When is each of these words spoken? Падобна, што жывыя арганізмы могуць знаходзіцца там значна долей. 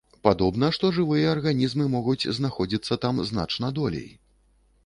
Падобна, 0.27 0.69
што 0.77 0.89
жывыя 0.95 1.27
арганізмы 1.33 1.85
могуць 1.97 2.29
знаходзіцца 2.39 3.01
там 3.05 3.23
значна 3.33 3.71
долей. 3.81 4.09